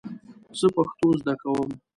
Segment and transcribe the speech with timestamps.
[0.59, 1.69] زه پښتو زده کوم.